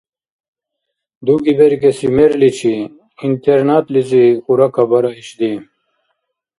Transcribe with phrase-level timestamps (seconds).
[1.25, 2.75] —Дуги беркӏеси мерличи—
[3.27, 5.51] интернатлизи— хьуракабара ишди.